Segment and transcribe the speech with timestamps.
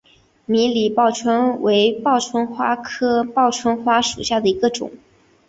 [0.47, 4.91] 迷离报春为报春花科报春花属下的一个种。